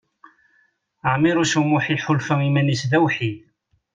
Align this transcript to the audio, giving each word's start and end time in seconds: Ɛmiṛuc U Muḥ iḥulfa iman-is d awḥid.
Ɛmiṛuc 1.13 1.53
U 1.59 1.63
Muḥ 1.69 1.85
iḥulfa 1.95 2.35
iman-is 2.47 2.83
d 2.89 2.91
awḥid. 2.97 3.37